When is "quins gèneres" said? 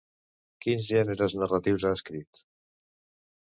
0.65-1.37